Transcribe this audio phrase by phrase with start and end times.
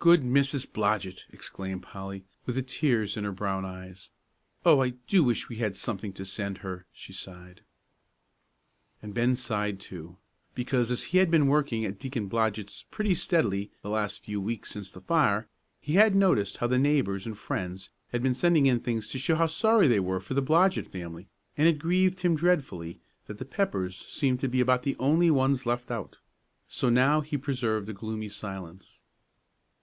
[0.00, 0.72] "Good Mrs.
[0.72, 4.10] Blodgett!" exclaimed Polly, with the tears in her brown eyes.
[4.64, 7.62] "Oh, I do wish we had something to send her!" she sighed.
[9.02, 10.16] And Ben sighed too.
[10.54, 14.70] Because, as he had been working at Deacon Blodgett's pretty steadily the last few weeks
[14.70, 15.48] since the fire,
[15.80, 19.34] he had noticed how the neighbors and friends had been sending in things to show
[19.34, 21.26] how sorry they were for the Blodgett family,
[21.56, 25.66] and it grieved him dreadfully that the Peppers seemed to be about the only ones
[25.66, 26.18] left out.
[26.68, 29.00] So now he preserved a gloomy silence.